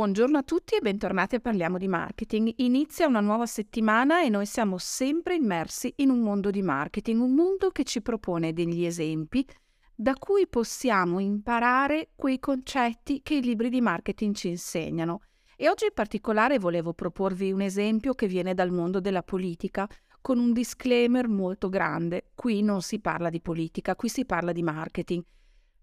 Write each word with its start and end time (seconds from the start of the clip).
buongiorno 0.00 0.38
a 0.38 0.42
tutti 0.42 0.76
e 0.76 0.80
bentornati 0.80 1.34
a 1.34 1.40
Parliamo 1.40 1.76
di 1.76 1.86
Marketing. 1.86 2.50
Inizia 2.56 3.06
una 3.06 3.20
nuova 3.20 3.44
settimana 3.44 4.22
e 4.22 4.30
noi 4.30 4.46
siamo 4.46 4.78
sempre 4.78 5.34
immersi 5.34 5.92
in 5.96 6.08
un 6.08 6.20
mondo 6.20 6.48
di 6.48 6.62
marketing, 6.62 7.20
un 7.20 7.34
mondo 7.34 7.68
che 7.68 7.84
ci 7.84 8.00
propone 8.00 8.54
degli 8.54 8.86
esempi 8.86 9.46
da 9.94 10.14
cui 10.14 10.46
possiamo 10.48 11.18
imparare 11.18 12.12
quei 12.16 12.38
concetti 12.38 13.20
che 13.22 13.34
i 13.34 13.42
libri 13.42 13.68
di 13.68 13.82
marketing 13.82 14.34
ci 14.34 14.48
insegnano. 14.48 15.20
E 15.54 15.68
oggi 15.68 15.84
in 15.84 15.92
particolare 15.92 16.58
volevo 16.58 16.94
proporvi 16.94 17.52
un 17.52 17.60
esempio 17.60 18.14
che 18.14 18.26
viene 18.26 18.54
dal 18.54 18.70
mondo 18.70 19.00
della 19.00 19.22
politica, 19.22 19.86
con 20.22 20.38
un 20.38 20.54
disclaimer 20.54 21.28
molto 21.28 21.68
grande. 21.68 22.30
Qui 22.34 22.62
non 22.62 22.80
si 22.80 23.00
parla 23.00 23.28
di 23.28 23.42
politica, 23.42 23.94
qui 23.96 24.08
si 24.08 24.24
parla 24.24 24.52
di 24.52 24.62
marketing 24.62 25.22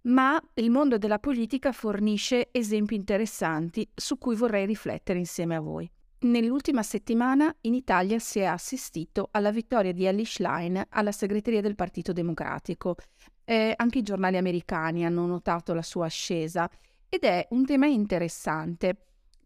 ma 0.08 0.42
il 0.56 0.70
mondo 0.70 0.98
della 0.98 1.20
politica 1.20 1.72
fornisce 1.72 2.50
esempi 2.52 2.96
interessanti 2.96 3.88
su 3.94 4.18
cui 4.18 4.36
vorrei 4.36 4.66
riflettere 4.66 5.20
insieme 5.20 5.56
a 5.56 5.60
voi. 5.60 5.90
Nell'ultima 6.20 6.82
settimana 6.82 7.54
in 7.62 7.74
Italia 7.74 8.18
si 8.18 8.40
è 8.40 8.46
assistito 8.46 9.30
alla 9.32 9.52
vittoria 9.52 9.92
di 9.92 10.06
Ellie 10.06 10.26
Schlein 10.26 10.84
alla 10.90 11.12
segreteria 11.12 11.62
del 11.62 11.76
Partito 11.76 12.12
Democratico. 12.12 12.96
Eh, 13.44 13.74
anche 13.76 14.00
i 14.00 14.04
giornali 14.04 14.38
americani 14.38 15.06
hanno 15.06 15.26
notato 15.26 15.74
la 15.74 15.84
sua 15.84 16.06
ascesa 16.06 16.70
ed 17.08 17.24
è 17.24 17.48
un 17.52 17.66
tema 17.66 17.86
interessante 17.86 18.98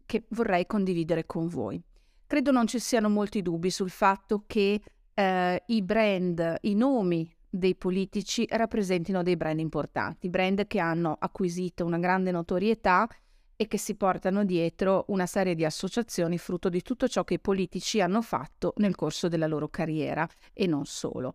che 0.06 0.24
vorrei 0.30 0.66
condividere 0.66 1.26
con 1.26 1.46
voi. 1.48 1.80
Credo 2.26 2.50
non 2.52 2.66
ci 2.66 2.78
siano 2.78 3.10
molti 3.10 3.42
dubbi 3.42 3.70
sul 3.70 3.90
fatto 3.90 4.44
che 4.46 4.80
eh, 5.12 5.62
i 5.66 5.82
brand, 5.82 6.56
i 6.62 6.74
nomi 6.74 7.30
dei 7.54 7.76
politici 7.76 8.46
rappresentino 8.48 9.22
dei 9.22 9.36
brand 9.36 9.58
importanti, 9.58 10.30
brand 10.30 10.66
che 10.66 10.78
hanno 10.78 11.14
acquisito 11.18 11.84
una 11.84 11.98
grande 11.98 12.30
notorietà 12.30 13.06
e 13.54 13.66
che 13.66 13.76
si 13.76 13.94
portano 13.94 14.42
dietro 14.44 15.04
una 15.08 15.26
serie 15.26 15.54
di 15.54 15.62
associazioni 15.62 16.38
frutto 16.38 16.70
di 16.70 16.80
tutto 16.80 17.06
ciò 17.08 17.24
che 17.24 17.34
i 17.34 17.40
politici 17.40 18.00
hanno 18.00 18.22
fatto 18.22 18.72
nel 18.78 18.94
corso 18.94 19.28
della 19.28 19.46
loro 19.46 19.68
carriera 19.68 20.26
e 20.54 20.66
non 20.66 20.86
solo. 20.86 21.34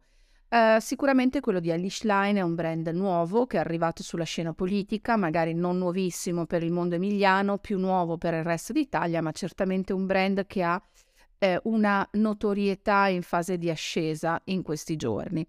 Uh, 0.49 0.79
sicuramente 0.79 1.39
quello 1.39 1.59
di 1.59 1.71
Alice 1.71 2.07
Line 2.07 2.39
è 2.39 2.41
un 2.41 2.55
brand 2.55 2.87
nuovo 2.87 3.45
che 3.45 3.57
è 3.57 3.59
arrivato 3.59 4.01
sulla 4.01 4.23
scena 4.23 4.53
politica, 4.53 5.17
magari 5.17 5.53
non 5.53 5.77
nuovissimo 5.77 6.47
per 6.47 6.63
il 6.63 6.71
mondo 6.71 6.95
emiliano, 6.95 7.59
più 7.59 7.77
nuovo 7.77 8.17
per 8.17 8.33
il 8.33 8.43
resto 8.43 8.73
d'Italia, 8.73 9.21
ma 9.21 9.31
certamente 9.31 9.93
un 9.93 10.07
brand 10.07 10.47
che 10.47 10.63
ha 10.63 10.81
eh, 11.37 11.59
una 11.65 12.07
notorietà 12.13 13.07
in 13.07 13.21
fase 13.21 13.57
di 13.57 13.69
ascesa 13.69 14.41
in 14.45 14.63
questi 14.63 14.95
giorni. 14.95 15.47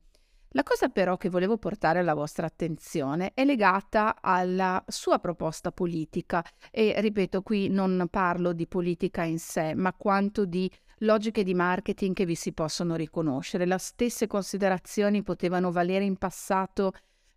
La 0.53 0.63
cosa 0.63 0.89
però 0.89 1.19
che 1.19 1.29
volevo 1.29 1.59
portare 1.59 1.99
alla 1.99 2.15
vostra 2.15 2.47
attenzione 2.47 3.33
è 3.35 3.45
legata 3.45 4.17
alla 4.21 4.83
sua 4.89 5.19
proposta 5.19 5.73
politica. 5.73 6.43
E 6.71 6.95
ripeto 6.99 7.43
qui 7.43 7.69
non 7.69 8.07
parlo 8.11 8.55
di 8.55 8.67
politica 8.67 9.25
in 9.25 9.39
sé 9.39 9.75
ma 9.75 9.93
quanto 9.93 10.47
di 10.47 10.71
logiche 11.01 11.45
di 11.45 11.55
marketing 11.55 12.15
che 12.15 12.25
vi 12.25 12.35
si 12.35 12.53
possono 12.53 12.97
riconoscere. 12.97 13.67
Le 13.67 13.79
stesse 13.79 14.27
considerazioni 14.27 15.23
potevano 15.23 15.71
valere 15.71 16.05
in 16.05 16.17
passato 16.17 16.93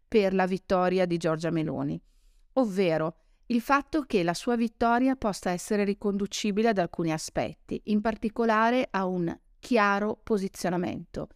per 0.08 0.34
la 0.34 0.45
vittoria 0.45 1.06
di 1.06 1.17
Giorgia 1.17 1.52
Meloni, 1.52 2.02
ovvero 2.54 3.16
il 3.48 3.59
fatto 3.59 4.04
che 4.04 4.23
la 4.23 4.34
sua 4.34 4.56
vittoria 4.56 5.17
possa 5.17 5.52
essere 5.52 5.84
riconducibile 5.84 6.70
ad 6.70 6.78
alcuni 6.78 7.12
aspetti, 7.12 7.82
in 7.86 8.00
particolare 8.00 8.88
a 8.89 9.06
un 9.06 9.38
chiaro 9.59 10.17
posizionamento 10.23 11.28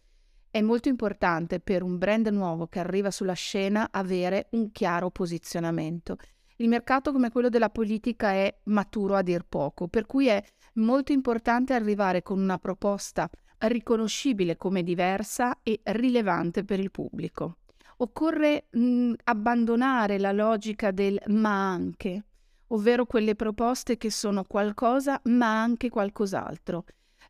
è 0.56 0.62
molto 0.62 0.88
importante 0.88 1.60
per 1.60 1.82
un 1.82 1.98
brand 1.98 2.28
nuovo 2.28 2.66
che 2.66 2.78
arriva 2.78 3.10
sulla 3.10 3.34
scena 3.34 3.88
avere 3.90 4.48
un 4.52 4.72
chiaro 4.72 5.10
posizionamento. 5.10 6.16
Il 6.56 6.68
mercato 6.68 7.12
come 7.12 7.30
quello 7.30 7.50
della 7.50 7.68
politica 7.68 8.30
è 8.30 8.56
maturo 8.64 9.16
a 9.16 9.22
dir 9.22 9.44
poco, 9.46 9.86
per 9.86 10.06
cui 10.06 10.28
è 10.28 10.42
molto 10.76 11.12
importante 11.12 11.74
arrivare 11.74 12.22
con 12.22 12.40
una 12.40 12.56
proposta 12.56 13.28
riconoscibile 13.58 14.56
come 14.56 14.82
diversa 14.82 15.58
e 15.62 15.80
rilevante 15.82 16.64
per 16.64 16.80
il 16.80 16.90
pubblico. 16.90 17.58
Occorre 17.98 18.68
mh, 18.70 19.12
abbandonare 19.24 20.18
la 20.18 20.32
logica 20.32 20.90
del 20.90 21.20
ma 21.26 21.70
anche, 21.70 22.24
ovvero 22.68 23.04
quelle 23.04 23.34
proposte 23.34 23.98
che 23.98 24.10
sono 24.10 24.42
qualcosa 24.44 25.20
ma 25.24 25.60
anche 25.60 25.90
qualcos'altro 25.90 26.86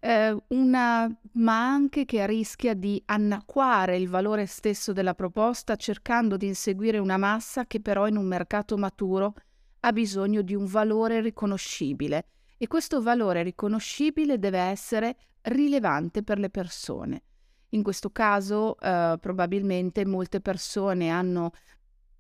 eh, 0.06 0.37
una, 0.49 1.12
ma 1.33 1.69
anche 1.69 2.05
che 2.05 2.25
rischia 2.27 2.75
di 2.75 3.03
annacquare 3.06 3.97
il 3.97 4.09
valore 4.09 4.47
stesso 4.47 4.93
della 4.93 5.15
proposta 5.15 5.75
cercando 5.75 6.37
di 6.37 6.47
inseguire 6.47 6.99
una 6.99 7.17
massa 7.17 7.67
che 7.67 7.81
però 7.81 8.06
in 8.06 8.16
un 8.16 8.25
mercato 8.25 8.77
maturo 8.77 9.34
ha 9.81 9.93
bisogno 9.93 10.43
di 10.43 10.55
un 10.55 10.65
valore 10.66 11.21
riconoscibile 11.21 12.28
e 12.56 12.69
questo 12.69 13.03
valore 13.03 13.43
riconoscibile 13.43 14.39
deve 14.39 14.61
essere 14.61 15.16
rilevante 15.43 16.22
per 16.22 16.39
le 16.39 16.50
persone. 16.50 17.22
In 17.71 17.83
questo 17.83 18.11
caso 18.11 18.78
eh, 18.78 19.16
probabilmente 19.21 20.06
molte 20.06 20.41
persone 20.41 21.09
hanno 21.09 21.50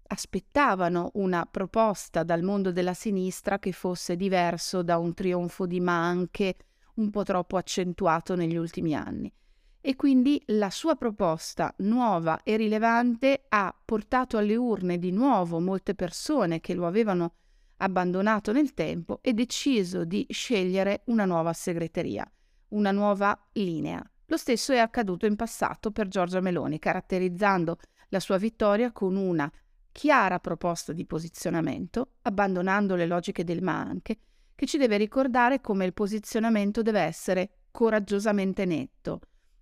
aspettavano 0.08 1.10
una 1.14 1.46
proposta 1.48 2.24
dal 2.24 2.42
mondo 2.42 2.72
della 2.72 2.94
sinistra 2.94 3.60
che 3.60 3.70
fosse 3.70 4.16
diverso 4.16 4.82
da 4.82 4.98
un 4.98 5.14
trionfo 5.14 5.66
di 5.66 5.80
ma 5.80 6.04
anche 6.04 6.56
un 6.96 7.10
po' 7.10 7.22
troppo 7.22 7.56
accentuato 7.56 8.34
negli 8.34 8.56
ultimi 8.56 8.94
anni. 8.94 9.32
E 9.80 9.94
quindi 9.94 10.42
la 10.46 10.70
sua 10.70 10.96
proposta 10.96 11.72
nuova 11.78 12.42
e 12.42 12.56
rilevante 12.56 13.44
ha 13.48 13.74
portato 13.84 14.36
alle 14.36 14.56
urne 14.56 14.98
di 14.98 15.12
nuovo 15.12 15.60
molte 15.60 15.94
persone 15.94 16.60
che 16.60 16.74
lo 16.74 16.86
avevano 16.86 17.34
abbandonato 17.78 18.52
nel 18.52 18.74
tempo 18.74 19.20
e 19.22 19.32
deciso 19.32 20.04
di 20.04 20.26
scegliere 20.28 21.02
una 21.06 21.24
nuova 21.24 21.52
segreteria, 21.52 22.28
una 22.68 22.90
nuova 22.90 23.38
linea. 23.52 24.02
Lo 24.26 24.36
stesso 24.36 24.72
è 24.72 24.78
accaduto 24.78 25.26
in 25.26 25.36
passato 25.36 25.92
per 25.92 26.08
Giorgia 26.08 26.40
Meloni, 26.40 26.78
caratterizzando 26.80 27.78
la 28.08 28.18
sua 28.18 28.38
vittoria 28.38 28.90
con 28.90 29.14
una 29.14 29.50
chiara 29.92 30.40
proposta 30.40 30.92
di 30.92 31.06
posizionamento, 31.06 32.14
abbandonando 32.22 32.96
le 32.96 33.06
logiche 33.06 33.44
del 33.44 33.62
ma 33.62 33.78
anche, 33.78 34.18
che 34.56 34.66
ci 34.66 34.78
deve 34.78 34.96
ricordare 34.96 35.60
come 35.60 35.84
il 35.84 35.92
posizionamento 35.92 36.82
deve 36.82 37.00
essere 37.00 37.50
coraggiosamente 37.70 38.64
netto, 38.64 39.20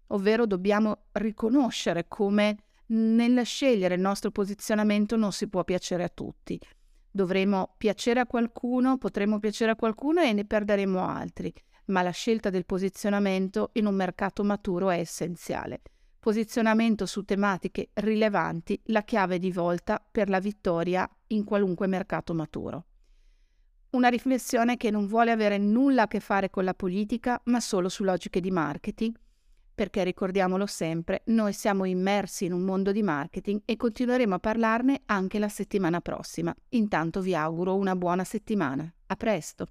ovvero 0.08 0.46
dobbiamo 0.46 1.06
riconoscere 1.12 2.06
come 2.08 2.56
nel 2.86 3.44
scegliere 3.44 3.96
il 3.96 4.00
nostro 4.00 4.30
posizionamento 4.30 5.16
non 5.16 5.32
si 5.32 5.48
può 5.48 5.64
piacere 5.64 6.04
a 6.04 6.08
tutti. 6.08 6.58
Dovremo 7.10 7.74
piacere 7.76 8.20
a 8.20 8.26
qualcuno, 8.26 8.98
potremo 8.98 9.38
piacere 9.38 9.72
a 9.72 9.76
qualcuno 9.76 10.20
e 10.20 10.32
ne 10.32 10.44
perderemo 10.44 11.04
altri, 11.04 11.52
ma 11.86 12.02
la 12.02 12.10
scelta 12.10 12.50
del 12.50 12.64
posizionamento 12.64 13.70
in 13.74 13.86
un 13.86 13.94
mercato 13.94 14.44
maturo 14.44 14.90
è 14.90 14.98
essenziale. 14.98 15.80
Posizionamento 16.20 17.04
su 17.04 17.24
tematiche 17.24 17.90
rilevanti, 17.94 18.80
la 18.86 19.02
chiave 19.02 19.38
di 19.38 19.50
volta 19.50 20.04
per 20.10 20.28
la 20.28 20.40
vittoria 20.40 21.08
in 21.28 21.44
qualunque 21.44 21.86
mercato 21.86 22.32
maturo. 22.32 22.86
Una 23.94 24.08
riflessione 24.08 24.76
che 24.76 24.90
non 24.90 25.06
vuole 25.06 25.30
avere 25.30 25.56
nulla 25.56 26.02
a 26.02 26.08
che 26.08 26.18
fare 26.18 26.50
con 26.50 26.64
la 26.64 26.74
politica, 26.74 27.40
ma 27.44 27.60
solo 27.60 27.88
su 27.88 28.02
logiche 28.02 28.40
di 28.40 28.50
marketing, 28.50 29.14
perché 29.72 30.02
ricordiamolo 30.02 30.66
sempre, 30.66 31.22
noi 31.26 31.52
siamo 31.52 31.84
immersi 31.84 32.44
in 32.44 32.52
un 32.52 32.62
mondo 32.62 32.90
di 32.90 33.04
marketing 33.04 33.62
e 33.64 33.76
continueremo 33.76 34.34
a 34.34 34.40
parlarne 34.40 35.02
anche 35.06 35.38
la 35.38 35.48
settimana 35.48 36.00
prossima. 36.00 36.52
Intanto 36.70 37.20
vi 37.20 37.36
auguro 37.36 37.76
una 37.76 37.94
buona 37.94 38.24
settimana. 38.24 38.92
A 39.06 39.14
presto! 39.14 39.68